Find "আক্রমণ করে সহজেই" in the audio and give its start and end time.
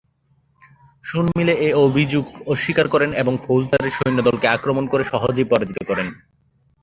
4.47-5.49